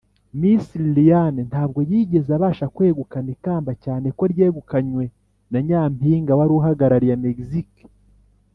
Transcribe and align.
miss 0.39 0.65
liliane 0.83 1.41
ntabwo 1.49 1.79
yigeze 1.89 2.29
abasha 2.37 2.65
kwegukana 2.75 3.29
ikamba 3.35 3.71
cyane 3.83 4.07
ko 4.17 4.23
ryegukanywe 4.33 5.03
na 5.51 5.59
nyampinga 5.67 6.31
wari 6.37 6.51
uhagarariye 6.59 7.15
mexique. 7.25 7.83